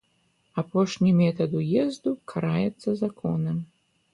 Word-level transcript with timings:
Апошні 0.61 1.11
метад 1.19 1.53
уезду 1.59 2.15
караецца 2.33 2.95
законам. 3.03 3.65